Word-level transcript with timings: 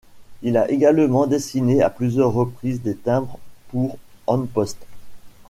Il 0.41 0.57
a 0.57 0.67
également 0.71 1.27
dessiné 1.27 1.83
à 1.83 1.91
plusieurs 1.91 2.33
reprises 2.33 2.81
des 2.81 2.95
timbres 2.95 3.37
pour 3.69 3.99
An 4.25 4.47
Post. 4.47 4.79